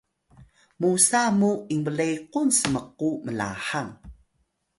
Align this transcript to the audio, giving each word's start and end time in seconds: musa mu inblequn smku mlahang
musa 0.79 1.21
mu 1.39 1.51
inblequn 1.75 2.47
smku 2.59 3.09
mlahang 3.25 3.93